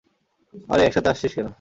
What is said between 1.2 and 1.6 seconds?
কেন?